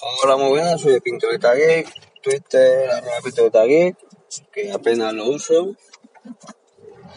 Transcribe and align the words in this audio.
Hola, 0.00 0.36
muy 0.36 0.50
buenas, 0.50 0.80
soy 0.80 0.92
de 0.92 1.00
Pinturita 1.00 1.54
Geek, 1.54 1.92
Twitter, 2.22 2.88
arroba 2.88 3.16
Pinturita 3.24 3.64
Geek, 3.64 3.96
que 4.52 4.70
apenas 4.70 5.12
lo 5.12 5.28
uso. 5.28 5.74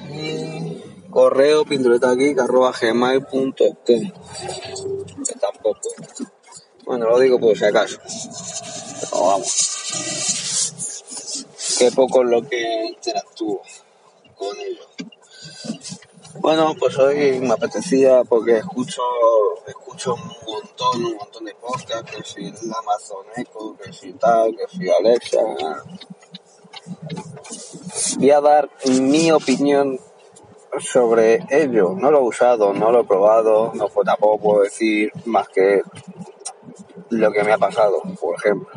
Y 0.10 0.82
correo 1.12 1.64
pinturetageek 1.64 2.40
arroba 2.40 2.72
gmail.com, 2.72 3.54
que 3.86 4.12
tampoco. 5.40 5.90
Bueno, 6.86 7.08
lo 7.08 7.20
digo 7.20 7.40
por 7.40 7.56
si 7.56 7.66
acaso. 7.66 8.00
Pero 9.02 9.26
vamos. 9.28 9.68
Qué 11.78 11.92
poco 11.92 12.24
es 12.24 12.30
lo 12.30 12.48
que 12.50 12.86
interactúo 12.86 13.62
con 14.36 14.60
ellos. 14.60 14.91
Bueno, 16.42 16.74
pues 16.74 16.98
hoy 16.98 17.40
me 17.40 17.54
apetecía 17.54 18.24
porque 18.24 18.58
escucho, 18.58 19.04
escucho 19.68 20.16
un 20.16 20.52
montón, 20.52 21.06
un 21.06 21.16
montón 21.16 21.46
de 21.46 21.54
podcasts, 21.54 22.12
que 22.12 22.24
si 22.24 22.48
Amazon 22.48 23.28
Echo, 23.36 23.78
que 23.78 23.94
si 23.94 24.14
tal, 24.14 24.56
que 24.58 24.68
si 24.68 24.90
Alexa. 24.90 25.38
Voy 28.18 28.32
a 28.32 28.42
dar 28.42 28.70
mi 28.90 29.32
opinión 29.32 30.00
sobre 30.80 31.46
ello. 31.52 31.94
No 31.96 32.10
lo 32.10 32.22
he 32.22 32.24
usado, 32.24 32.74
no 32.74 32.92
lo 32.92 33.02
he 33.02 33.06
probado, 33.06 33.72
no 33.76 33.88
pues 33.90 34.08
tampoco 34.08 34.40
puedo 34.40 34.64
decir 34.64 35.12
más 35.26 35.48
que 35.48 35.84
lo 37.10 37.32
que 37.32 37.44
me 37.44 37.54
ha 37.54 37.60
pasado, 37.60 38.02
por 38.20 38.36
ejemplo. 38.36 38.68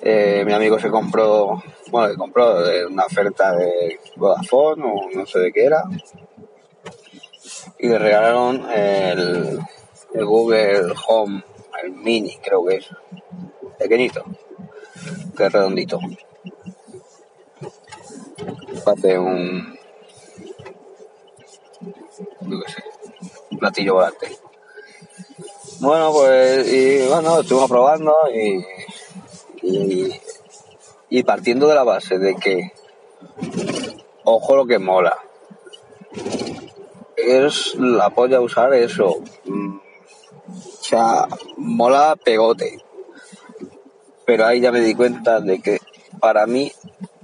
Eh, 0.00 0.42
mi 0.44 0.52
amigo 0.52 0.80
se 0.80 0.90
compró, 0.90 1.62
bueno, 1.92 2.08
se 2.12 2.18
compró 2.18 2.62
de 2.62 2.84
una 2.84 3.04
oferta 3.04 3.54
de 3.54 4.00
Vodafone 4.16 4.82
o 4.84 5.08
no 5.16 5.24
sé 5.24 5.38
de 5.38 5.52
qué 5.52 5.64
era, 5.64 5.84
y 7.78 7.88
le 7.88 7.98
regalaron 7.98 8.68
el, 8.70 9.58
el 10.14 10.24
Google 10.24 10.92
Home, 11.06 11.44
el 11.82 11.92
Mini, 11.92 12.36
creo 12.38 12.64
que 12.64 12.76
es, 12.76 12.88
pequeñito, 13.78 14.24
que 15.36 15.46
es 15.46 15.52
redondito. 15.52 16.00
Hace 18.84 19.18
un, 19.18 19.78
qué 22.40 22.72
sé, 22.72 22.82
un 23.50 23.58
platillo 23.58 23.94
volante. 23.94 24.36
Bueno, 25.80 26.12
pues, 26.12 26.72
y 26.72 27.06
bueno, 27.06 27.40
estuvimos 27.40 27.70
probando 27.70 28.12
y, 28.34 28.64
y, 29.62 30.20
y 31.10 31.22
partiendo 31.22 31.68
de 31.68 31.74
la 31.74 31.84
base 31.84 32.18
de 32.18 32.34
que, 32.34 32.72
ojo 34.24 34.56
lo 34.56 34.66
que 34.66 34.78
mola, 34.78 35.16
es 37.30 37.74
la 37.76 38.10
polla 38.10 38.40
usar 38.40 38.74
eso. 38.74 39.22
Mm, 39.44 39.76
O 40.48 40.82
sea, 40.82 41.28
mola 41.56 42.16
pegote. 42.16 42.78
Pero 44.24 44.46
ahí 44.46 44.60
ya 44.60 44.72
me 44.72 44.80
di 44.80 44.94
cuenta 44.94 45.40
de 45.40 45.60
que 45.60 45.78
para 46.20 46.46
mí 46.46 46.72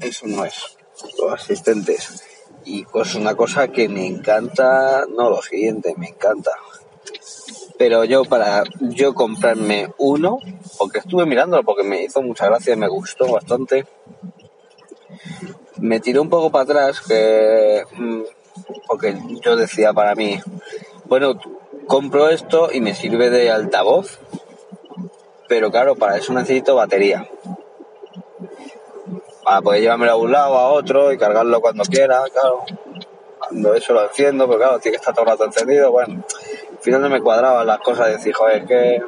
eso 0.00 0.27
no 0.27 0.44
es. 0.44 0.77
Los 1.19 1.32
asistentes. 1.32 2.22
Y 2.64 2.84
pues 2.84 3.14
una 3.14 3.34
cosa 3.34 3.69
que 3.69 3.88
me 3.88 4.06
encanta, 4.06 5.05
no 5.08 5.28
lo 5.30 5.42
siguiente, 5.42 5.94
me 5.97 6.08
encanta. 6.08 6.50
Pero 7.77 8.05
yo 8.05 8.25
para 8.25 8.62
yo 8.80 9.14
comprarme 9.14 9.88
uno, 9.98 10.38
porque 10.78 11.00
estuve 11.00 11.27
mirándolo, 11.27 11.64
porque 11.64 11.82
me 11.82 12.05
hizo 12.05 12.22
mucha 12.22 12.47
gracia, 12.47 12.77
me 12.77 12.88
gustó 12.88 13.30
bastante. 13.32 13.84
Me 15.78 16.00
tiré 16.00 16.20
un 16.20 16.30
poco 16.30 16.50
para 16.50 16.64
atrás, 16.64 17.00
que 17.00 17.82
mm, 17.97 18.22
porque 18.86 19.16
yo 19.42 19.56
decía 19.56 19.92
para 19.92 20.14
mí, 20.14 20.41
bueno, 21.06 21.34
compro 21.86 22.28
esto 22.28 22.70
y 22.72 22.80
me 22.80 22.94
sirve 22.94 23.30
de 23.30 23.50
altavoz, 23.50 24.19
pero 25.48 25.70
claro, 25.70 25.97
para 25.97 26.16
eso 26.16 26.33
necesito 26.33 26.75
batería. 26.75 27.28
Para 29.44 29.60
poder 29.60 29.82
llevármelo 29.82 30.12
a 30.12 30.16
un 30.16 30.32
lado, 30.32 30.56
a 30.56 30.70
otro 30.70 31.12
y 31.12 31.19
cargarlo 31.19 31.60
cuando 31.60 31.84
quiera, 31.84 32.22
claro. 32.32 32.65
Cuando 33.38 33.75
eso 33.75 33.92
lo 33.92 34.04
enciendo, 34.04 34.47
pero 34.47 34.59
claro, 34.59 34.78
tiene 34.78 34.97
que 34.97 35.00
estar 35.00 35.15
todo 35.15 35.25
el 35.25 35.31
rato 35.32 35.44
encendido, 35.44 35.92
bueno. 35.92 36.25
Al 36.71 36.78
final 36.78 37.03
no 37.03 37.10
me 37.10 37.21
cuadraban 37.21 37.66
las 37.66 37.78
cosas 37.81 38.06
de 38.06 38.12
decir, 38.15 38.32
joder, 38.32 38.65
que 38.65 39.03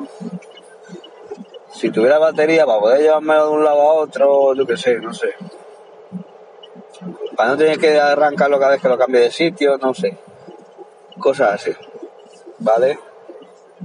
si 1.73 1.91
tuviera 1.91 2.19
batería 2.19 2.67
para 2.67 2.81
poder 2.81 3.01
llevármelo 3.01 3.47
de 3.47 3.53
un 3.53 3.65
lado 3.65 3.81
a 3.81 3.93
otro, 3.95 4.55
yo 4.55 4.67
qué 4.67 4.77
sé, 4.77 4.97
no 4.99 5.15
sé. 5.15 5.35
Para 7.37 7.51
no 7.51 7.57
tener 7.57 7.79
que 7.79 7.99
arrancarlo 7.99 8.59
cada 8.59 8.73
vez 8.73 8.81
que 8.81 8.89
lo 8.89 8.99
cambie 8.99 9.21
de 9.21 9.31
sitio, 9.31 9.77
no 9.79 9.93
sé. 9.93 10.17
Cosas 11.19 11.55
así. 11.55 11.73
¿Vale? 12.59 12.99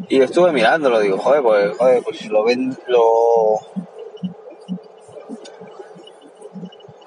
Y 0.08 0.22
estuve 0.22 0.52
mirándolo, 0.52 1.00
digo, 1.00 1.18
joder, 1.18 1.42
pues, 1.42 1.78
joder, 1.78 2.04
pues 2.04 2.18
si 2.18 2.30
lo 2.30 2.44
ven, 2.44 2.78
lo. 2.88 3.60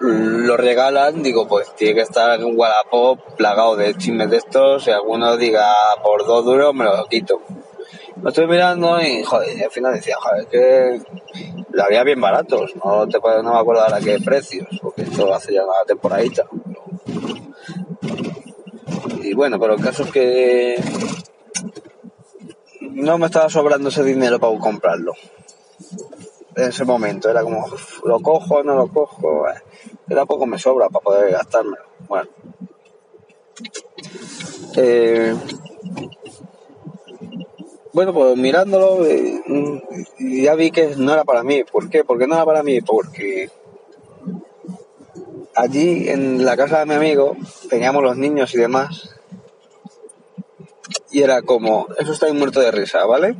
Lo 0.01 0.59
regalan, 0.59 1.23
digo, 1.23 1.49
pues 1.49 1.75
tiene 1.77 1.95
que 1.95 2.01
estar 2.03 2.39
en 2.39 2.45
un 2.45 2.59
Wallapop 2.59 3.21
plagado 3.37 3.75
de 3.77 3.95
chismes 3.95 4.29
de 4.29 4.37
estos. 4.37 4.85
Si 4.85 4.91
alguno 4.91 5.39
diga 5.39 5.75
por 6.03 6.27
dos 6.27 6.45
duros, 6.45 6.75
me 6.75 6.85
lo 6.85 7.07
quito. 7.07 7.41
Lo 8.21 8.29
estoy 8.29 8.47
mirando 8.47 9.01
y, 9.01 9.23
joder, 9.23 9.57
y 9.57 9.63
al 9.63 9.71
final 9.71 9.95
decía, 9.95 10.17
joder, 10.21 10.47
que 10.47 11.01
lo 11.75 11.85
había 11.85 12.03
bien 12.05 12.21
baratos. 12.21 12.75
No, 12.83 13.07
te, 13.09 13.19
no 13.43 13.53
me 13.53 13.59
acuerdo 13.59 13.83
ahora 13.83 14.01
qué 14.01 14.19
precios, 14.21 14.69
porque 14.81 15.03
esto 15.03 15.33
hace 15.35 15.53
ya 15.55 15.65
una 15.65 15.75
temporadita. 15.87 16.45
Y 19.23 19.35
bueno, 19.35 19.59
pero 19.59 19.75
el 19.75 19.81
caso 19.83 20.05
es 20.05 20.11
que 20.13 20.77
no 22.81 23.19
me 23.19 23.27
estaba 23.27 23.49
sobrando 23.49 23.89
ese 23.89 24.03
dinero 24.05 24.39
para 24.39 24.59
comprarlo. 24.59 25.15
En 26.57 26.69
ese 26.69 26.85
momento 26.85 27.29
era 27.29 27.43
como, 27.43 27.65
"Uf, 27.67 28.05
lo 28.05 28.21
cojo, 28.21 28.63
no 28.63 28.75
lo 28.77 28.87
cojo. 28.89 29.49
eh, 29.49 29.55
Que 30.09 30.15
tampoco 30.15 30.47
me 30.47 30.59
sobra 30.59 30.89
para 30.89 31.03
poder 31.03 31.33
gastármelo. 31.33 31.83
Bueno. 32.07 32.29
Eh, 34.77 35.35
bueno, 37.95 38.13
pues 38.13 38.37
mirándolo, 38.37 39.07
eh, 39.07 39.41
mm, 39.47 39.79
ya 40.43 40.57
vi 40.57 40.73
que 40.73 40.97
no 40.97 41.13
era 41.13 41.25
para 41.25 41.45
mí. 41.45 41.63
¿Por 41.63 41.89
qué? 41.89 42.03
Porque 42.03 42.27
no 42.27 42.35
era 42.35 42.45
para 42.45 42.65
mí, 42.65 42.81
porque 42.81 43.51
allí 45.55 46.09
en 46.09 46.45
la 46.45 46.57
casa 46.57 46.81
de 46.81 46.87
mi 46.87 46.95
amigo 46.95 47.37
teníamos 47.71 48.03
los 48.03 48.17
niños 48.17 48.53
y 48.53 48.59
demás. 48.59 49.11
Y 51.13 51.23
era 51.23 51.43
como, 51.43 51.87
eso 51.97 52.13
está 52.13 52.33
muerto 52.33 52.59
de 52.59 52.73
risa, 52.73 53.07
¿vale? 53.07 53.37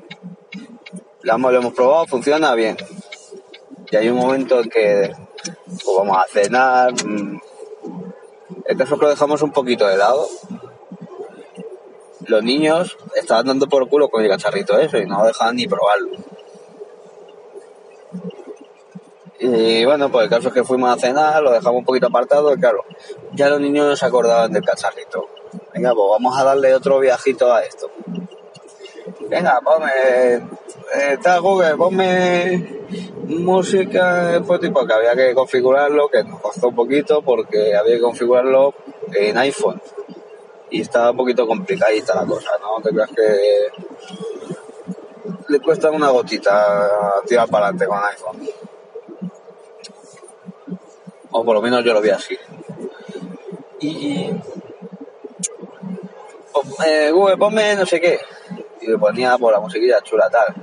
Lo 1.23 1.35
hemos, 1.35 1.53
lo 1.53 1.59
hemos 1.59 1.75
probado, 1.75 2.07
funciona 2.07 2.55
bien. 2.55 2.77
Y 3.91 3.97
hay 3.97 4.09
un 4.09 4.19
momento 4.19 4.61
en 4.61 4.71
que 4.71 5.13
pues 5.67 5.97
vamos 5.99 6.17
a 6.17 6.27
cenar. 6.33 6.93
mm, 6.93 7.41
El 8.67 8.79
que 8.79 8.85
lo 8.85 9.09
dejamos 9.09 9.43
un 9.43 9.51
poquito 9.51 9.85
de 9.89 9.97
lado. 9.97 10.29
Los 12.27 12.43
niños 12.43 12.97
estaban 13.15 13.47
dando 13.47 13.67
por 13.67 13.89
culo 13.89 14.09
con 14.09 14.23
el 14.23 14.31
cacharrito 14.31 14.79
eso 14.79 14.99
y 14.99 15.07
no 15.07 15.25
dejaban 15.25 15.57
ni 15.57 15.67
probarlo. 15.67 16.11
Y 19.39 19.85
bueno, 19.85 20.11
pues 20.11 20.25
el 20.25 20.31
caso 20.31 20.49
es 20.49 20.55
que 20.55 20.65
fuimos 20.65 20.91
a 20.91 20.99
cenar, 20.99 21.43
lo 21.43 21.53
dejamos 21.53 21.81
un 21.81 21.85
poquito 21.85 22.07
apartado 22.07 22.55
y 22.55 22.59
claro, 22.59 22.85
ya 23.33 23.49
los 23.49 23.61
niños 23.61 23.87
no 23.87 23.97
se 23.97 24.07
acordaban 24.07 24.53
del 24.53 24.65
cacharrito. 24.65 25.29
Venga, 25.75 25.93
pues 25.95 26.07
vamos 26.11 26.39
a 26.39 26.45
darle 26.45 26.75
otro 26.75 26.99
viajito 26.99 27.53
a 27.53 27.63
esto. 27.63 27.91
Venga, 29.29 29.61
ponme, 29.63 29.91
eh, 29.91 30.43
está 31.13 31.39
Google, 31.39 31.77
ponme 31.77 32.85
música, 33.27 34.43
pues 34.47 34.61
tipo 34.61 34.87
que 34.87 34.95
había 34.95 35.15
que 35.15 35.35
configurarlo, 35.35 36.09
que 36.09 36.23
nos 36.25 36.41
costó 36.41 36.69
un 36.69 36.75
poquito 36.75 37.23
porque 37.23 37.75
había 37.75 37.97
que 37.97 38.01
configurarlo 38.01 38.75
en 39.13 39.37
iPhone. 39.39 39.81
Y 40.75 40.81
estaba 40.81 41.13
un 41.13 41.17
poquito 41.17 41.47
complicadita 41.47 42.17
la 42.17 42.27
cosa, 42.27 42.51
¿no? 42.61 42.83
Te 42.83 42.91
creas 42.91 43.11
que 43.11 43.69
le 45.47 45.61
cuesta 45.61 45.89
una 45.93 46.09
gotita 46.09 47.23
tirar 47.25 47.49
para 47.49 47.67
adelante 47.67 47.87
con 47.87 48.03
iPhone. 48.03 48.49
O 51.31 51.45
por 51.45 51.55
lo 51.55 51.63
menos 51.63 51.85
yo 51.85 51.95
lo 51.95 52.01
vi 52.01 52.11
así. 52.11 52.37
Y 53.79 54.31
eh, 56.85 57.11
Google, 57.13 57.37
ponme 57.37 57.77
no 57.77 57.87
sé 57.87 58.01
qué. 58.01 58.19
Y 58.81 58.89
le 58.89 58.99
ponía 58.99 59.39
por 59.39 59.53
la 59.53 59.61
musiquilla 59.61 60.01
chula 60.01 60.29
tal. 60.29 60.57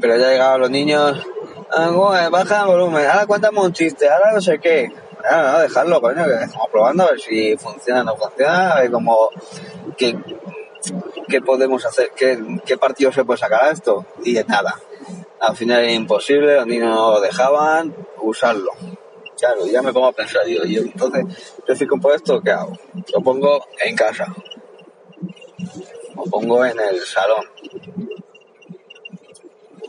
Pero 0.00 0.16
ya 0.16 0.30
llegaban 0.30 0.60
los 0.60 0.70
niños. 0.70 1.24
Ah, 1.70 1.86
Google, 1.86 2.30
baja 2.30 2.62
el 2.62 2.66
volumen. 2.66 3.06
Ahora 3.06 3.26
cuéntame 3.26 3.60
un 3.60 3.72
chiste. 3.72 4.08
Ahora 4.08 4.32
no 4.32 4.40
sé 4.40 4.58
qué. 4.58 4.90
No, 5.30 5.58
dejarlo, 5.58 6.00
coño, 6.00 6.24
que 6.24 6.44
estamos 6.44 6.68
probando 6.70 7.04
a 7.04 7.10
ver 7.10 7.20
si 7.20 7.56
funciona 7.56 8.00
o 8.00 8.04
no 8.04 8.16
funciona. 8.16 8.72
A 8.72 8.80
ver 8.80 8.90
cómo. 8.90 9.28
¿Qué, 9.96 10.16
qué 11.28 11.40
podemos 11.42 11.84
hacer? 11.84 12.12
¿Qué, 12.16 12.38
¿Qué 12.64 12.78
partido 12.78 13.12
se 13.12 13.24
puede 13.24 13.38
sacar 13.38 13.64
a 13.64 13.70
esto? 13.70 14.06
Y 14.24 14.32
de 14.32 14.44
nada. 14.44 14.78
Al 15.40 15.56
final 15.56 15.82
era 15.82 15.92
imposible, 15.92 16.56
los 16.56 16.66
niños 16.66 17.22
dejaban 17.22 17.94
usarlo. 18.20 18.70
Claro, 19.38 19.66
ya 19.66 19.82
me 19.82 19.92
pongo 19.92 20.08
a 20.08 20.12
pensar, 20.12 20.44
yo 20.48 20.62
entonces, 20.64 21.24
yo 21.66 21.74
si 21.76 21.86
compro 21.86 22.12
esto, 22.12 22.40
¿qué 22.40 22.50
hago? 22.50 22.76
Lo 23.14 23.20
pongo 23.20 23.66
en 23.84 23.94
casa. 23.94 24.26
Lo 26.16 26.24
pongo 26.24 26.64
en 26.64 26.76
el 26.80 27.00
salón. 27.02 27.44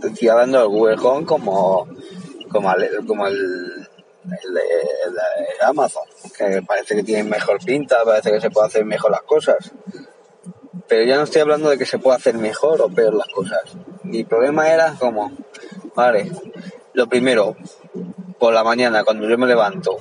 estoy 0.03 0.27
hablando 0.27 0.59
del 0.59 0.67
Google 0.67 0.97
Home 1.01 1.25
como, 1.25 1.87
como, 2.51 2.75
el, 3.27 3.78
el, 4.25 4.57
el, 4.57 5.13
de 5.13 5.65
Amazon, 5.65 6.03
que 6.37 6.61
parece 6.61 6.95
que 6.95 7.03
tiene 7.03 7.23
mejor 7.23 7.63
pinta, 7.63 8.03
parece 8.03 8.31
que 8.31 8.41
se 8.41 8.49
puede 8.49 8.67
hacer 8.67 8.85
mejor 8.85 9.11
las 9.11 9.21
cosas. 9.21 9.71
Pero 10.87 11.03
ya 11.03 11.17
no 11.17 11.23
estoy 11.23 11.41
hablando 11.41 11.69
de 11.69 11.77
que 11.77 11.85
se 11.85 11.99
pueda 11.99 12.17
hacer 12.17 12.35
mejor 12.35 12.81
o 12.81 12.89
peor 12.89 13.13
las 13.13 13.27
cosas. 13.27 13.61
Mi 14.03 14.23
problema 14.23 14.69
era 14.69 14.95
como, 14.99 15.31
vale, 15.95 16.31
lo 16.93 17.07
primero, 17.07 17.55
por 18.39 18.53
la 18.53 18.63
mañana 18.63 19.03
cuando 19.03 19.27
yo 19.29 19.37
me 19.37 19.47
levanto, 19.47 19.97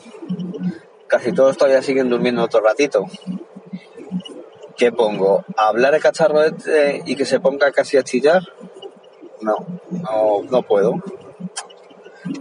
casi 1.06 1.32
todos 1.32 1.56
todavía 1.56 1.82
siguen 1.82 2.08
durmiendo 2.08 2.42
otro 2.42 2.60
ratito. 2.60 3.04
¿Qué 4.76 4.92
pongo? 4.92 5.44
¿Hablar 5.56 5.94
el 5.94 6.00
cacharro 6.00 6.42
este 6.44 7.02
y 7.04 7.16
que 7.16 7.24
se 7.24 7.40
ponga 7.40 7.72
casi 7.72 7.96
a 7.96 8.04
chillar? 8.04 8.42
No, 9.40 9.56
no, 9.90 10.42
no 10.48 10.62
puedo. 10.62 10.94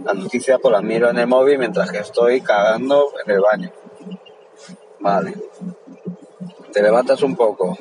Las 0.04 0.14
noticias 0.14 0.58
pues 0.60 0.72
las 0.72 0.82
miro 0.82 1.10
en 1.10 1.18
el 1.18 1.26
móvil 1.26 1.58
mientras 1.58 1.90
que 1.90 1.98
estoy 1.98 2.40
cagando 2.40 3.12
en 3.24 3.30
el 3.30 3.40
baño. 3.40 3.72
Vale. 5.00 5.34
Te 6.72 6.82
levantas 6.82 7.22
un 7.22 7.36
poco. 7.36 7.76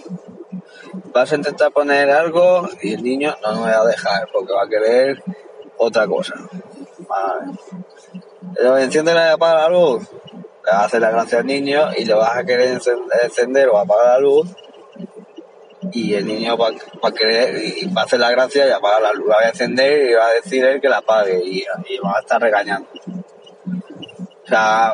Vas 1.13 1.31
a 1.31 1.35
intentar 1.35 1.71
poner 1.71 2.09
algo 2.09 2.67
y 2.81 2.93
el 2.93 3.03
niño 3.03 3.35
no 3.41 3.65
me 3.65 3.71
va 3.71 3.81
a 3.81 3.85
dejar 3.85 4.27
porque 4.31 4.53
va 4.53 4.63
a 4.63 4.69
querer 4.69 5.23
otra 5.77 6.07
cosa. 6.07 6.35
Vale. 7.07 8.83
Enciende 8.83 9.13
y 9.13 9.17
apaga 9.17 9.63
la 9.63 9.69
luz 9.69 10.07
le 10.67 10.73
vas 10.73 10.81
a 10.81 10.85
hacer 10.85 11.01
la 11.01 11.11
gracia 11.11 11.39
al 11.39 11.45
niño 11.45 11.89
y 11.95 12.03
le 12.03 12.13
vas 12.13 12.35
a 12.35 12.43
querer 12.43 12.79
encender 13.23 13.69
o 13.69 13.77
apagar 13.77 14.15
la 14.15 14.19
luz 14.19 14.49
y 15.97 16.13
el 16.13 16.27
niño 16.27 16.55
va, 16.55 16.69
a 17.01 17.11
querer 17.11 17.59
y 17.63 17.87
va 17.91 18.01
a 18.01 18.05
hacer 18.05 18.19
la 18.19 18.29
gracia 18.29 18.67
y 18.67 18.71
apagar 18.71 19.01
la 19.01 19.13
luz, 19.13 19.29
va 19.29 19.39
a 19.45 19.49
encender 19.49 20.09
y 20.09 20.13
va 20.13 20.27
a 20.27 20.33
decir 20.33 20.63
él 20.63 20.79
que 20.79 20.89
la 20.89 20.97
apague 20.97 21.41
y, 21.43 21.65
va 22.03 22.17
a 22.17 22.19
estar 22.19 22.39
regañando. 22.39 22.87
O 24.43 24.47
sea, 24.47 24.93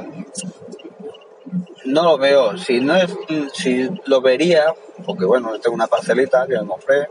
no 1.85 2.03
lo 2.03 2.17
veo. 2.17 2.57
Si 2.57 2.79
no 2.79 2.95
es, 2.95 3.13
si 3.53 3.89
lo 4.05 4.21
vería, 4.21 4.73
porque 5.05 5.25
bueno, 5.25 5.59
tengo 5.59 5.75
una 5.75 5.87
parcelita 5.87 6.47
que 6.47 6.57
me 6.59 6.67
compré 6.67 7.09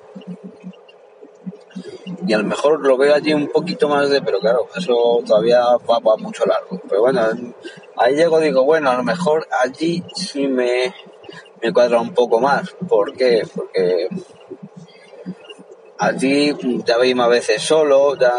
y 2.26 2.32
a 2.32 2.38
lo 2.38 2.44
mejor 2.44 2.80
lo 2.86 2.96
veo 2.96 3.14
allí 3.14 3.34
un 3.34 3.48
poquito 3.48 3.88
más 3.88 4.08
de, 4.08 4.22
pero 4.22 4.38
claro, 4.38 4.68
eso 4.76 5.22
todavía 5.26 5.62
va, 5.88 5.98
va 5.98 6.16
mucho 6.16 6.44
largo. 6.46 6.80
Pero 6.88 7.02
bueno, 7.02 7.22
ahí 7.96 8.14
llego 8.14 8.38
digo, 8.40 8.64
bueno, 8.64 8.90
a 8.90 8.96
lo 8.96 9.02
mejor 9.02 9.46
allí 9.62 10.02
sí 10.14 10.46
me, 10.48 10.94
me 11.62 11.72
cuadra 11.72 12.00
un 12.00 12.12
poco 12.12 12.40
más. 12.40 12.70
¿Por 12.88 13.16
qué? 13.16 13.42
Porque 13.54 14.08
allí 15.98 16.54
ya 16.84 16.98
veis 16.98 17.16
a 17.18 17.28
veces 17.28 17.62
solo, 17.62 18.16
ya, 18.16 18.34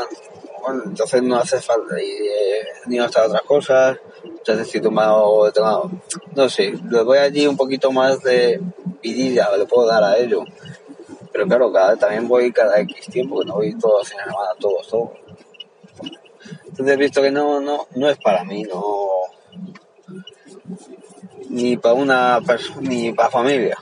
bueno, 0.61 0.83
entonces 0.85 1.23
no 1.23 1.37
hace 1.37 1.61
falta 1.61 1.95
eh, 1.97 2.63
ni 2.87 2.99
otras 2.99 3.27
otras 3.27 3.43
cosas. 3.43 3.97
Entonces 4.23 4.67
si 4.69 4.81
tomado, 4.81 5.51
tomado, 5.51 5.89
no 6.35 6.49
sé, 6.49 6.73
le 6.89 7.03
voy 7.03 7.17
allí 7.17 7.47
un 7.47 7.55
poquito 7.55 7.91
más 7.91 8.21
de 8.21 8.59
vidilla, 9.01 9.55
le 9.57 9.65
puedo 9.65 9.87
dar 9.87 10.03
a 10.03 10.17
ello. 10.17 10.43
Pero 11.31 11.47
claro, 11.47 11.71
cada, 11.71 11.95
también 11.95 12.27
voy 12.27 12.51
cada 12.51 12.79
X 12.81 13.07
tiempo, 13.07 13.39
que 13.39 13.45
no 13.45 13.55
voy 13.55 13.77
todos 13.77 13.99
los 13.99 14.09
fines 14.09 14.25
de 14.25 14.31
semana, 14.31 14.51
todos, 14.59 14.87
todos. 14.87 15.09
Entonces 16.65 16.95
he 16.95 16.97
visto 16.97 17.21
que 17.21 17.31
no, 17.31 17.59
no, 17.59 17.87
no 17.95 18.09
es 18.09 18.17
para 18.17 18.43
mí, 18.43 18.63
no. 18.63 19.07
Ni 21.53 21.77
para 21.77 21.94
una 21.94 22.39
ni 22.81 23.13
para 23.13 23.29
familia, 23.29 23.77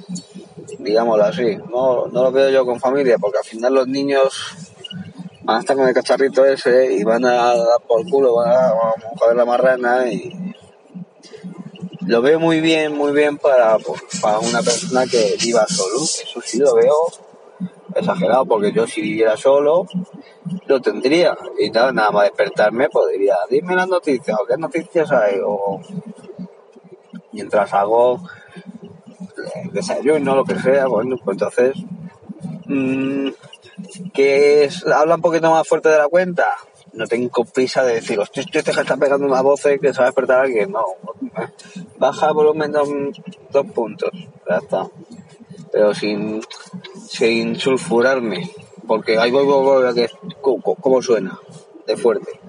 digámoslo 0.77 1.23
así. 1.23 1.55
No, 1.69 2.07
no 2.07 2.23
lo 2.23 2.31
veo 2.31 2.49
yo 2.49 2.65
con 2.65 2.81
familia, 2.81 3.17
porque 3.17 3.37
al 3.37 3.45
final 3.45 3.73
los 3.73 3.87
niños 3.87 4.29
van 5.43 5.55
a 5.55 5.59
estar 5.61 5.77
con 5.77 5.87
el 5.87 5.93
cacharrito 5.93 6.43
ese 6.43 6.93
y 6.93 7.03
van 7.05 7.23
a 7.23 7.55
dar 7.55 7.81
por 7.87 8.03
culo, 8.09 8.35
van 8.35 8.51
a, 8.51 8.73
joder 9.17 9.37
la 9.37 9.45
marrana 9.45 10.11
y 10.11 10.53
lo 12.07 12.21
veo 12.21 12.41
muy 12.41 12.59
bien, 12.59 12.93
muy 12.93 13.13
bien 13.13 13.37
para, 13.37 13.77
pues, 13.77 14.01
para 14.21 14.39
una 14.39 14.61
persona 14.61 15.05
que 15.05 15.37
viva 15.41 15.65
solo. 15.65 16.03
Eso 16.03 16.41
sí 16.43 16.57
lo 16.57 16.75
veo 16.75 16.95
exagerado, 17.95 18.45
porque 18.45 18.73
yo 18.73 18.85
si 18.85 19.01
viviera 19.01 19.37
solo, 19.37 19.85
lo 20.65 20.81
tendría. 20.81 21.37
Y 21.57 21.69
nada, 21.69 21.93
nada 21.93 22.11
más 22.11 22.23
despertarme 22.23 22.89
podría, 22.89 23.37
dime 23.49 23.75
las 23.75 23.87
noticias, 23.87 24.37
o 24.37 24.45
qué 24.45 24.57
noticias 24.57 25.09
hay, 25.11 25.39
o 25.45 25.79
mientras 27.31 27.73
hago 27.73 28.21
desayuno, 29.71 30.35
lo 30.35 30.45
que 30.45 30.59
sea, 30.59 30.87
bueno, 30.87 31.15
pues 31.23 31.35
entonces, 31.35 31.73
mmm, 32.65 33.29
que 34.13 34.65
es, 34.65 34.85
habla 34.85 35.15
un 35.15 35.21
poquito 35.21 35.51
más 35.51 35.67
fuerte 35.67 35.89
de 35.89 35.97
la 35.97 36.07
cuenta. 36.07 36.45
No 36.93 37.07
tengo 37.07 37.45
prisa 37.45 37.83
de 37.83 37.95
decir, 37.95 38.19
hostia, 38.19 38.43
este 38.43 38.63
que 38.63 38.81
está 38.81 38.97
pegando 38.97 39.25
una 39.25 39.41
voz 39.41 39.61
que 39.61 39.93
se 39.93 39.99
va 39.99 40.03
a 40.03 40.07
despertar 40.07 40.39
a 40.39 40.43
alguien. 40.43 40.73
No, 40.73 40.83
baja 41.97 42.27
el 42.27 42.33
volumen 42.33 42.71
dos, 42.71 42.89
dos 43.49 43.65
puntos, 43.67 44.11
ya 44.49 44.57
está 44.57 44.89
pero 45.71 45.93
sin, 45.93 46.41
sin 47.07 47.55
sulfurarme, 47.55 48.49
porque 48.87 49.17
ahí 49.17 49.31
voy, 49.31 49.45
voy, 49.45 49.93
que 49.93 50.09
cómo 50.41 51.01
suena, 51.01 51.39
de 51.87 51.97
fuerte. 51.97 52.39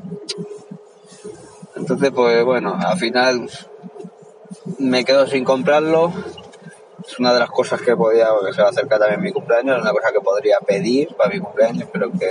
Entonces, 1.77 2.11
pues 2.11 2.45
bueno, 2.45 2.77
al 2.79 2.99
final 2.99 3.49
me 4.83 5.05
quedo 5.05 5.27
sin 5.27 5.45
comprarlo. 5.45 6.13
Es 7.07 7.19
una 7.19 7.33
de 7.33 7.41
las 7.41 7.51
cosas 7.51 7.81
que 7.81 7.97
podía, 7.97 8.29
porque 8.29 8.53
se 8.53 8.63
va 8.63 8.69
a 8.69 8.71
acercar 8.71 8.99
también 9.01 9.23
mi 9.23 9.33
cumpleaños, 9.33 9.77
es 9.77 9.83
una 9.83 9.93
cosa 9.93 10.13
que 10.13 10.21
podría 10.21 10.59
pedir 10.61 11.15
para 11.17 11.31
mi 11.31 11.41
cumpleaños, 11.41 11.89
pero 11.93 12.13
que 12.13 12.31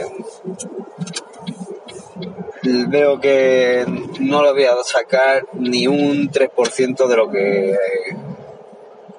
veo 2.87 3.19
que 3.19 3.85
no 4.19 4.41
lo 4.43 4.53
voy 4.53 4.65
a 4.65 4.75
sacar 4.83 5.45
ni 5.53 5.87
un 5.87 6.29
3% 6.29 7.07
de 7.07 7.15
lo 7.17 7.29
que 7.29 7.75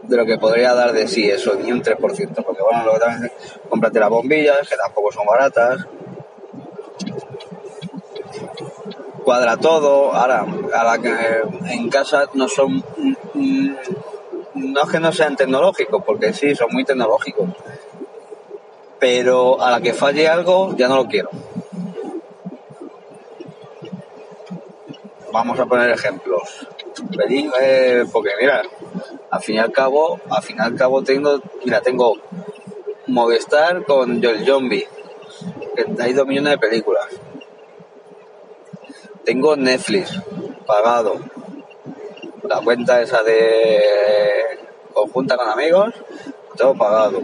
de 0.03 0.17
lo 0.17 0.27
que 0.27 0.39
podría 0.39 0.75
dar 0.75 0.93
de 0.93 1.07
sí 1.07 1.29
eso, 1.29 1.55
ni 1.55 1.71
un 1.71 1.83
3%, 1.83 1.97
porque 1.97 2.63
bueno, 2.63 2.85
luego 2.85 2.99
también 2.99 3.33
cómprate 3.69 4.01
las 4.01 4.11
bombillas, 4.11 4.69
que 4.69 4.77
tampoco 4.77 5.13
son 5.13 5.27
baratas, 5.27 5.87
cuadra 9.23 9.57
todo, 9.57 10.13
ahora, 10.13 10.45
a 10.75 10.85
la 10.85 10.99
que 10.99 11.15
en 11.73 11.89
casa 11.89 12.27
no 12.35 12.49
son, 12.49 12.85
no 14.55 14.83
es 14.83 14.91
que 14.91 15.01
no 15.01 15.13
sean 15.13 15.37
tecnológicos, 15.37 16.03
porque 16.05 16.33
sí, 16.33 16.55
son 16.55 16.69
muy 16.73 16.85
tecnológicos, 16.85 17.49
pero 18.99 19.61
a 19.61 19.71
la 19.71 19.81
que 19.81 19.95
falle 19.95 20.29
algo 20.29 20.77
ya 20.77 20.89
no 20.89 20.97
lo 20.97 21.07
quiero. 21.07 21.31
Vamos 25.33 25.59
a 25.59 25.67
poner 25.67 25.91
ejemplos. 25.91 26.67
Eh, 27.61 28.05
porque 28.13 28.31
mira, 28.39 28.63
al 29.31 29.41
fin 29.41 29.55
y 29.57 29.59
al 29.59 29.73
cabo, 29.73 30.21
al 30.29 30.43
fin 30.43 30.57
y 30.59 30.63
al 30.63 30.77
cabo 30.77 31.03
tengo, 31.03 31.41
mira, 31.65 31.81
tengo 31.81 32.17
Movistar 33.07 33.85
con 33.85 34.25
el 34.25 34.47
Zombie, 34.47 34.87
que 35.75 36.03
hay 36.03 36.13
dos 36.13 36.27
millones 36.27 36.53
de 36.53 36.59
películas. 36.59 37.07
Tengo 39.25 39.57
Netflix 39.57 40.21
pagado. 40.67 41.19
La 42.53 42.61
cuenta 42.61 43.01
esa 43.01 43.23
de 43.23 43.81
conjunta 44.93 45.39
con 45.39 45.49
amigos, 45.49 45.95
tengo 46.55 46.75
pagado. 46.75 47.23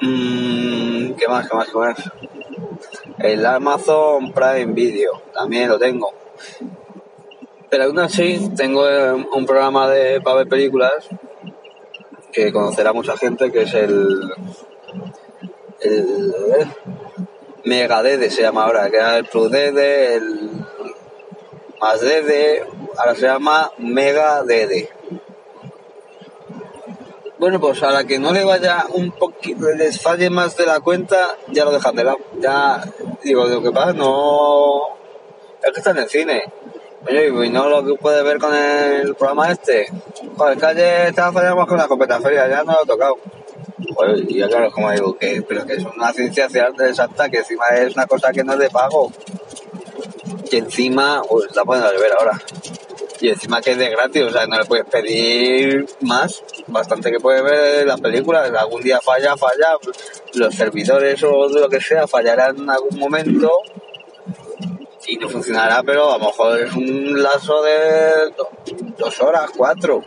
Mm, 0.00 1.12
¿Qué 1.12 1.28
más? 1.28 1.46
¿Qué 1.46 1.54
más? 1.54 1.68
¿Qué 1.68 1.76
más? 1.76 1.98
El 3.18 3.44
Amazon 3.44 4.32
Prime 4.32 4.72
Video, 4.72 5.20
también 5.34 5.68
lo 5.68 5.78
tengo. 5.78 6.14
Pero 7.68 7.84
aún 7.84 7.98
así 7.98 8.50
tengo 8.56 8.88
eh, 8.88 9.12
un 9.12 9.44
programa 9.44 9.86
de, 9.90 10.22
para 10.22 10.36
ver 10.36 10.48
películas 10.48 11.10
que 12.32 12.50
conocerá 12.54 12.94
mucha 12.94 13.18
gente, 13.18 13.52
que 13.52 13.62
es 13.62 13.74
el, 13.74 14.30
el 15.82 16.34
Mega 17.64 18.02
Dede 18.02 18.30
se 18.30 18.40
llama 18.40 18.64
ahora, 18.64 18.88
que 18.88 18.96
era 18.96 19.18
el 19.18 19.26
Plus 19.26 19.50
Dede, 19.50 20.14
el 20.14 20.50
Más 21.80 22.00
Dede, 22.00 22.64
ahora 22.98 23.14
se 23.14 23.22
llama 23.22 23.70
Mega 23.78 24.42
Dede. 24.42 24.90
Bueno, 27.38 27.60
pues 27.60 27.82
a 27.82 27.90
la 27.90 28.04
que 28.04 28.18
no 28.18 28.32
le 28.32 28.44
vaya 28.44 28.86
un 28.94 29.10
poquito, 29.10 29.70
les 29.72 30.00
falle 30.00 30.30
más 30.30 30.56
de 30.56 30.64
la 30.64 30.80
cuenta, 30.80 31.36
ya 31.48 31.66
lo 31.66 31.70
dejan 31.70 31.94
de 31.94 32.04
lado. 32.04 32.18
Ya, 32.40 32.82
digo, 33.22 33.44
lo 33.44 33.62
que 33.62 33.70
pasa, 33.70 33.92
no. 33.92 34.80
Es 35.62 35.70
que 35.70 35.80
están 35.80 35.98
en 35.98 36.08
cine. 36.08 36.44
Oye, 37.06 37.28
y 37.28 37.50
no 37.50 37.68
lo 37.68 37.84
que 37.84 37.94
puede 37.94 38.22
ver 38.22 38.38
con 38.38 38.54
el 38.54 39.14
programa 39.14 39.52
este. 39.52 39.86
Joder, 40.36 40.58
calle 40.58 41.08
estaba 41.08 41.30
fallando 41.30 41.56
más 41.56 41.68
con 41.68 41.76
la 41.76 41.84
escopeta 41.84 42.20
feria, 42.20 42.48
ya 42.48 42.64
no 42.64 42.72
lo 42.72 42.82
he 42.82 42.86
tocado. 42.86 43.18
Pues, 43.94 44.22
y 44.28 44.38
ya 44.38 44.48
claro, 44.48 44.70
como 44.72 44.90
digo, 44.90 45.16
que, 45.18 45.42
pero 45.46 45.66
que 45.66 45.74
es 45.74 45.84
una 45.84 46.12
ciencia 46.12 46.46
exacta, 46.46 47.28
que 47.28 47.38
encima 47.38 47.66
es 47.76 47.94
una 47.94 48.06
cosa 48.06 48.32
que 48.32 48.42
no 48.42 48.54
es 48.54 48.58
de 48.60 48.70
pago. 48.70 49.12
Que 50.50 50.58
encima, 50.58 51.22
pues 51.28 51.54
la 51.54 51.64
pueden 51.64 51.84
ver 51.84 52.12
ahora. 52.18 52.40
Y 53.20 53.28
encima 53.28 53.60
que 53.60 53.72
es 53.72 53.78
de 53.78 53.90
gratis, 53.90 54.22
o 54.22 54.30
sea, 54.30 54.46
no 54.46 54.58
le 54.58 54.64
puedes 54.64 54.86
pedir 54.86 55.86
más. 56.02 56.42
Bastante 56.66 57.10
que 57.10 57.20
puedes 57.20 57.42
ver 57.42 57.86
las 57.86 58.00
películas. 58.00 58.50
Algún 58.52 58.82
día 58.82 59.00
falla, 59.00 59.36
falla. 59.36 59.76
Los 60.34 60.54
servidores 60.54 61.22
o 61.22 61.48
lo 61.48 61.68
que 61.68 61.80
sea 61.80 62.06
fallarán 62.06 62.56
en 62.58 62.70
algún 62.70 62.98
momento 62.98 63.50
y 65.08 65.16
no 65.16 65.28
funcionará, 65.28 65.82
pero 65.84 66.12
a 66.12 66.18
lo 66.18 66.26
mejor 66.26 66.60
es 66.60 66.74
un 66.74 67.22
lazo 67.22 67.62
de 67.62 68.32
dos 68.98 69.20
horas, 69.20 69.50
cuatro. 69.56 70.02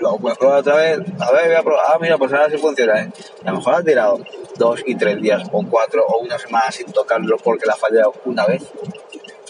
Lo 0.00 0.16
puedes 0.18 0.38
probar 0.38 0.60
otra 0.60 0.76
vez. 0.76 0.98
A 1.20 1.32
ver, 1.32 1.46
voy 1.46 1.56
a 1.56 1.62
probar. 1.62 1.84
Ah, 1.88 1.98
mira, 2.00 2.18
pues 2.18 2.32
ahora 2.32 2.50
sí 2.50 2.58
funciona. 2.58 3.02
¿eh? 3.02 3.12
A 3.44 3.50
lo 3.50 3.58
mejor 3.58 3.74
ha 3.74 3.82
tirado 3.82 4.18
dos 4.56 4.82
y 4.86 4.94
tres 4.94 5.20
días, 5.20 5.42
o 5.50 5.64
cuatro, 5.68 6.04
o 6.06 6.18
una 6.20 6.38
semana 6.38 6.70
sin 6.70 6.92
tocarlo 6.92 7.36
porque 7.38 7.66
la 7.66 7.72
ha 7.74 7.76
fallado 7.76 8.14
una 8.24 8.46
vez. 8.46 8.62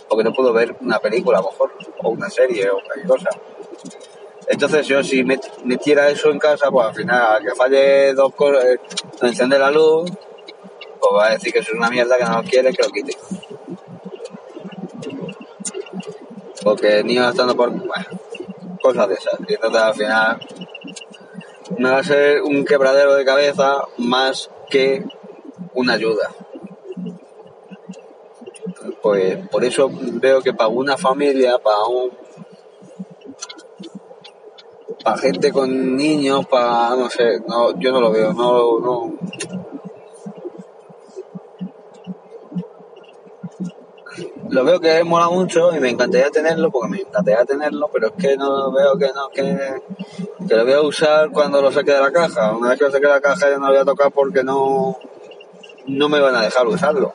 Porque 0.08 0.25
no 0.25 0.32
puedo 0.32 0.52
ver 0.52 0.76
una 0.80 0.98
película, 0.98 1.38
a 1.38 1.42
lo 1.42 1.50
mejor, 1.50 1.72
o 2.02 2.10
una 2.10 2.30
serie, 2.30 2.70
o 2.70 2.80
cualquier 2.80 3.06
cosa. 3.06 3.30
Entonces 4.48 4.86
yo 4.86 5.02
si 5.02 5.25
metiera 5.25 6.08
eso 6.08 6.30
en 6.30 6.38
casa, 6.38 6.70
pues 6.70 6.86
al 6.86 6.94
final, 6.94 7.42
que 7.42 7.54
falle 7.54 8.14
dos 8.14 8.32
cosas, 8.34 8.64
eh, 8.64 8.78
encender 9.22 9.58
la 9.58 9.70
luz, 9.70 10.10
pues 11.00 11.12
va 11.12 11.26
a 11.26 11.30
decir 11.30 11.52
que 11.52 11.58
es 11.58 11.70
una 11.70 11.90
mierda 11.90 12.16
que 12.16 12.25
no 12.25 12.42
quiere 12.44 12.72
que 12.72 12.82
lo 12.82 12.90
quite. 12.90 13.16
porque 16.66 17.04
ni 17.04 17.16
estando 17.16 17.54
por 17.54 17.70
bueno, 17.70 18.06
cosas 18.82 19.08
de 19.08 19.14
esas. 19.14 19.34
Y 19.46 19.54
entonces 19.54 19.80
al 19.80 19.94
final 19.94 20.40
no 21.78 21.92
va 21.92 21.98
a 21.98 22.02
ser 22.02 22.42
un 22.42 22.64
quebradero 22.64 23.14
de 23.14 23.25
cabeza 23.25 23.84
más 23.98 24.50
que 24.68 25.04
una 25.75 25.92
ayuda. 25.92 26.28
Pues 29.02 29.48
por 29.48 29.64
eso 29.64 29.90
veo 29.92 30.40
que 30.42 30.52
para 30.52 30.68
una 30.68 30.96
familia, 30.96 31.58
para 31.58 31.84
un 31.86 32.10
para 35.02 35.18
gente 35.18 35.52
con 35.52 35.96
niños, 35.96 36.46
para 36.46 36.96
no 36.96 37.08
sé, 37.08 37.40
no, 37.46 37.78
yo 37.78 37.92
no 37.92 38.00
lo 38.00 38.10
veo, 38.10 38.32
no, 38.32 38.80
no, 38.80 39.12
lo 44.50 44.64
veo 44.64 44.80
que 44.80 45.04
mola 45.04 45.28
mucho 45.28 45.74
y 45.74 45.80
me 45.80 45.90
encantaría 45.90 46.30
tenerlo, 46.30 46.70
porque 46.70 46.88
me 46.88 47.00
encantaría 47.00 47.44
tenerlo, 47.44 47.88
pero 47.92 48.08
es 48.08 48.12
que 48.14 48.36
no 48.36 48.72
veo 48.72 48.96
que 48.96 49.10
no, 49.12 49.28
que, 49.28 49.82
que 50.48 50.56
lo 50.56 50.64
voy 50.64 50.72
a 50.72 50.82
usar 50.82 51.30
cuando 51.30 51.60
lo 51.60 51.70
saque 51.72 51.92
de 51.92 52.00
la 52.00 52.12
caja. 52.12 52.52
Una 52.56 52.70
vez 52.70 52.78
que 52.78 52.84
lo 52.84 52.90
saque 52.90 53.06
de 53.06 53.12
la 53.12 53.20
caja 53.20 53.50
ya 53.50 53.58
no 53.58 53.66
lo 53.66 53.72
voy 53.72 53.80
a 53.82 53.84
tocar 53.84 54.12
porque 54.12 54.42
no, 54.42 54.98
no 55.86 56.08
me 56.08 56.20
van 56.20 56.34
a 56.36 56.42
dejar 56.42 56.66
usarlo. 56.66 57.12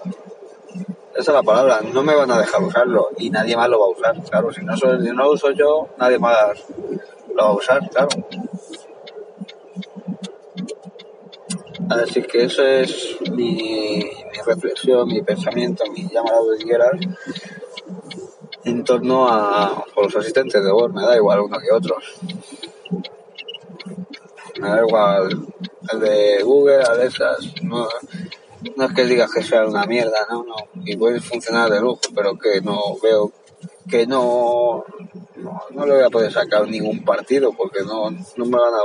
Esa 1.21 1.33
es 1.33 1.35
la 1.35 1.43
palabra, 1.43 1.81
no 1.93 2.01
me 2.01 2.15
van 2.15 2.31
a 2.31 2.39
dejar 2.39 2.63
usarlo 2.63 3.09
y 3.19 3.29
nadie 3.29 3.55
más 3.55 3.69
lo 3.69 3.79
va 3.79 3.85
a 3.85 3.89
usar. 3.89 4.23
Claro, 4.27 4.51
si 4.51 4.65
no, 4.65 4.73
no 4.73 5.23
lo 5.23 5.31
uso 5.33 5.51
yo, 5.51 5.89
nadie 5.99 6.17
más 6.17 6.63
lo 7.35 7.43
va 7.43 7.49
a 7.49 7.53
usar, 7.53 7.87
claro. 7.91 8.09
Así 11.91 12.23
que 12.23 12.45
eso 12.45 12.63
es 12.65 13.17
mi, 13.33 14.01
reflexión, 14.47 15.07
mi 15.09 15.21
pensamiento, 15.21 15.83
mi 15.91 16.09
llamado 16.09 16.49
de 16.49 16.57
quieras 16.57 16.99
en 18.63 18.83
torno 18.83 19.27
a, 19.29 19.85
los 19.95 20.15
asistentes 20.15 20.63
de 20.63 20.71
voz. 20.71 20.91
Me 20.91 21.03
da 21.03 21.17
igual 21.17 21.41
uno 21.41 21.59
que 21.59 21.71
otros. 21.71 22.15
Me 24.59 24.69
da 24.69 24.79
igual 24.87 25.29
el 25.93 25.99
de 25.99 26.41
Google, 26.41 26.81
Alexas. 26.81 27.53
No, 27.61 27.87
no 28.75 28.85
es 28.85 28.93
que 28.93 29.05
digas 29.05 29.31
que 29.31 29.43
sea 29.43 29.65
una 29.65 29.85
mierda, 29.85 30.25
no, 30.29 30.43
no. 30.43 30.55
Puede 30.97 31.19
funcionar 31.19 31.69
de 31.69 31.81
lujo, 31.81 32.01
pero 32.15 32.37
que 32.37 32.61
no 32.61 32.97
veo 33.01 33.31
que 33.89 34.05
no, 34.07 34.83
no, 35.71 35.85
le 35.85 35.95
voy 35.95 36.03
a 36.03 36.09
poder 36.09 36.31
sacar 36.31 36.67
ningún 36.67 37.03
partido 37.03 37.51
porque 37.53 37.81
no, 37.81 38.09
no 38.09 38.45
me 38.45 38.57
van 38.57 38.73
a 38.73 38.81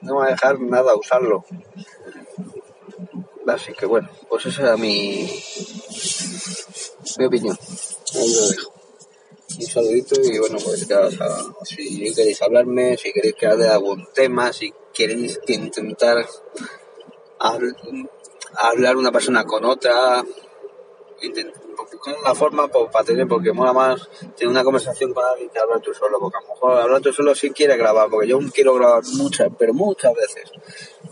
no 0.00 0.16
van 0.16 0.28
a 0.28 0.30
dejar 0.30 0.60
nada 0.60 0.94
usarlo. 0.94 1.44
Así 3.46 3.72
que 3.72 3.86
bueno, 3.86 4.08
pues 4.28 4.46
esa 4.46 4.62
era 4.62 4.76
mi, 4.76 5.28
mi 7.18 7.24
opinión. 7.24 7.58
Ahí 8.14 8.34
lo 8.34 8.48
dejo. 8.48 8.72
Un 9.58 9.66
saludito 9.66 10.20
y 10.22 10.38
bueno, 10.38 10.56
pues 10.64 10.88
ya, 10.88 11.10
si 11.64 12.14
queréis 12.14 12.40
hablarme, 12.40 12.96
si 12.96 13.12
queréis 13.12 13.34
que 13.34 13.46
hable 13.46 13.64
de 13.64 13.70
algún 13.70 14.08
tema, 14.14 14.52
si 14.52 14.72
queréis 14.94 15.38
intentar 15.46 16.26
una 18.96 19.12
persona 19.12 19.44
con 19.44 19.64
otra, 19.64 20.24
con 21.98 22.14
una 22.20 22.34
forma 22.34 22.68
pues, 22.68 22.90
para 22.90 23.04
tener, 23.04 23.26
porque 23.28 23.52
mola 23.52 23.72
más 23.72 24.08
tener 24.36 24.48
una 24.48 24.64
conversación 24.64 25.12
con 25.12 25.24
alguien 25.24 25.50
que 25.50 25.58
hablar 25.58 25.80
tú 25.80 25.94
solo, 25.94 26.18
porque 26.18 26.38
a 26.38 26.40
lo 26.40 26.48
mejor 26.48 26.80
hablar 26.80 27.00
tú 27.00 27.12
solo 27.12 27.34
sí 27.34 27.50
quiere 27.50 27.76
grabar, 27.76 28.08
porque 28.10 28.28
yo 28.28 28.38
quiero 28.52 28.74
grabar 28.74 29.02
muchas, 29.14 29.50
pero 29.58 29.72
muchas 29.74 30.14
veces. 30.14 30.50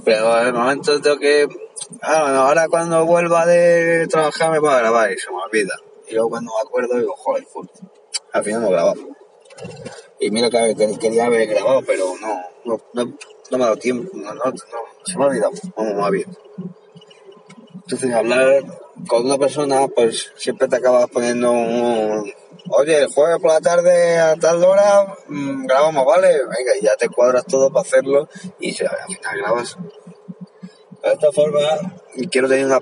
Pero 0.05 0.39
en 0.41 0.49
el 0.49 0.55
momento 0.55 1.01
tengo 1.01 1.19
que, 1.19 1.49
ah, 2.03 2.47
ahora 2.47 2.69
cuando 2.69 3.05
vuelva 3.05 3.47
de 3.47 4.07
trabajar 4.09 4.51
me 4.51 4.61
puedo 4.61 4.77
grabar 4.77 5.13
y 5.13 5.19
se 5.19 5.31
me 5.31 5.37
olvida. 5.37 5.77
Y 6.09 6.15
luego 6.15 6.31
cuando 6.31 6.53
me 6.53 6.61
acuerdo 6.69 6.99
digo, 6.99 7.15
joder, 7.17 7.47
al 8.33 8.45
final 8.45 8.63
no 8.63 8.71
grabamos. 8.71 9.07
Y 10.19 10.31
mira 10.31 10.51
que 10.51 10.99
quería 11.01 11.27
haber 11.27 11.49
grabado, 11.49 11.83
pero 11.87 12.15
no, 12.21 12.41
no, 12.65 12.81
no, 12.93 13.05
me 13.51 13.65
ha 13.65 13.67
dado 13.67 13.77
tiempo, 13.77 14.11
no, 14.15 14.35
no, 14.35 14.53
se 15.05 15.17
me 15.17 15.25
ha 15.25 15.27
olvidado, 15.29 15.53
vamos 15.77 15.95
más 15.95 16.11
bien. 16.11 16.37
Entonces 17.75 18.13
hablar 18.13 18.63
con 19.09 19.27
una 19.27 19.39
persona, 19.39 19.87
pues 19.89 20.33
siempre 20.37 20.69
te 20.69 20.77
acabas 20.77 21.09
poniendo 21.11 21.51
un... 21.51 22.33
Oye, 22.71 23.03
el 23.03 23.13
jueves 23.13 23.41
por 23.41 23.53
la 23.53 23.61
tarde 23.61 24.19
a 24.19 24.37
tal 24.37 24.63
hora 24.63 25.17
mm, 25.29 25.67
grabamos, 25.67 26.05
¿vale? 26.05 26.29
Venga, 26.29 26.77
y 26.79 26.83
ya 26.83 26.97
te 26.97 27.09
cuadras 27.09 27.45
todo 27.47 27.71
para 27.71 27.83
hacerlo 27.83 28.29
y 28.59 28.73
se, 28.73 28.87
al 28.87 29.07
final 29.07 29.39
grabas. 29.39 29.77
De 31.03 31.13
esta 31.13 31.33
forma, 31.33 31.61
quiero 32.31 32.49
tener 32.49 32.67
una 32.67 32.81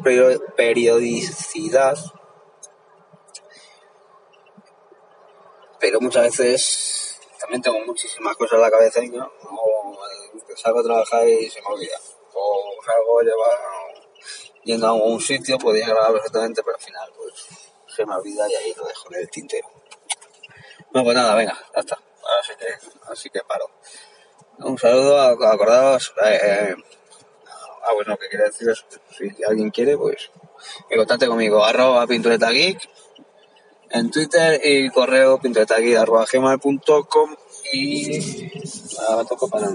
periodicidad, 0.57 1.97
pero 5.79 6.01
muchas 6.01 6.25
veces 6.25 7.21
también 7.39 7.63
tengo 7.63 7.79
muchísimas 7.87 8.37
cosas 8.37 8.55
en 8.55 8.61
la 8.63 8.71
cabeza 8.71 9.01
no, 9.13 9.31
salgo 10.57 10.81
a 10.81 10.83
trabajar 10.83 11.29
y 11.29 11.49
se 11.49 11.61
me 11.61 11.67
olvida. 11.69 11.97
O 12.35 12.83
salgo 12.85 13.21
a 13.21 13.23
llevar 13.23 13.78
yendo 14.69 14.87
a 14.87 14.93
un 14.93 15.19
sitio, 15.19 15.57
podía 15.57 15.89
grabar 15.89 16.13
perfectamente, 16.13 16.63
pero 16.63 16.77
al 16.77 16.83
final 16.83 17.11
pues 17.17 17.33
se 17.87 18.05
me 18.05 18.15
olvida 18.15 18.47
y 18.51 18.55
ahí 18.55 18.75
lo 18.77 18.85
dejo 18.85 19.09
en 19.11 19.21
el 19.21 19.31
tintero. 19.31 19.69
Bueno, 20.93 21.05
pues 21.05 21.17
nada, 21.17 21.35
venga, 21.35 21.59
ya 21.75 21.81
está. 21.81 21.99
Así 22.41 22.53
que, 22.59 22.67
así 23.11 23.31
que 23.31 23.41
paro. 23.49 23.71
Un 24.59 24.77
saludo, 24.77 25.19
acordaos. 25.21 26.13
Eh, 26.23 26.41
eh, 26.43 26.75
ah, 27.47 27.95
bueno, 27.95 28.19
que 28.19 28.29
quería 28.29 28.47
deciros, 28.47 28.85
si 29.17 29.31
alguien 29.49 29.71
quiere, 29.71 29.97
pues 29.97 30.31
que 30.89 30.97
contacte 30.97 31.27
conmigo, 31.27 31.65
arroba 31.65 32.07
pintureta 32.07 32.51
geek 32.51 32.79
en 33.91 34.11
Twitter 34.11 34.61
y 34.63 34.91
correo 34.91 35.39
pinturetageek 35.39 35.97
arroba 35.97 36.27
gmail.com 36.31 37.37
y 37.73 38.51
me 39.17 39.25
toco 39.25 39.49
para 39.49 39.69